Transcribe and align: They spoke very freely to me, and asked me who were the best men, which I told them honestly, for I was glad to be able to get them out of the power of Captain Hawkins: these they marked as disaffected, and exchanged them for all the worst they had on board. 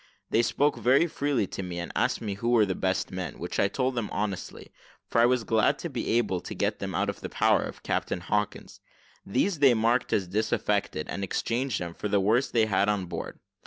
They 0.31 0.41
spoke 0.41 0.77
very 0.79 1.05
freely 1.05 1.45
to 1.45 1.61
me, 1.61 1.77
and 1.77 1.91
asked 1.95 2.21
me 2.21 2.33
who 2.33 2.49
were 2.49 2.65
the 2.65 2.73
best 2.73 3.11
men, 3.11 3.37
which 3.37 3.59
I 3.59 3.67
told 3.67 3.93
them 3.93 4.09
honestly, 4.11 4.71
for 5.11 5.21
I 5.21 5.27
was 5.27 5.43
glad 5.43 5.77
to 5.77 5.91
be 5.91 6.17
able 6.17 6.41
to 6.41 6.55
get 6.55 6.79
them 6.79 6.95
out 6.95 7.07
of 7.07 7.21
the 7.21 7.29
power 7.29 7.61
of 7.61 7.83
Captain 7.83 8.21
Hawkins: 8.21 8.79
these 9.23 9.59
they 9.59 9.75
marked 9.75 10.11
as 10.11 10.27
disaffected, 10.27 11.07
and 11.07 11.23
exchanged 11.23 11.79
them 11.79 11.93
for 11.93 12.07
all 12.07 12.11
the 12.13 12.19
worst 12.19 12.51
they 12.51 12.65
had 12.65 12.89
on 12.89 13.05
board. 13.05 13.37